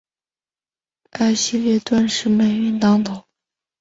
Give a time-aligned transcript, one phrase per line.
[1.11, 3.23] 艾希莉顿时霉运当头。